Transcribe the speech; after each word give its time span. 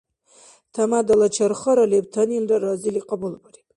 Тямадала 0.73 1.27
чархара 1.35 1.83
лебтанилра 1.91 2.57
разили 2.65 3.01
кьабулбариб. 3.07 3.55